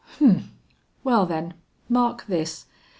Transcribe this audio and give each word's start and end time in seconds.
"Humph! 0.17 0.49
Well 1.03 1.27
then, 1.27 1.53
mark 1.87 2.25
this. 2.25 2.65